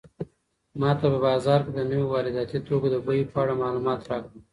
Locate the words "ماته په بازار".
0.81-1.59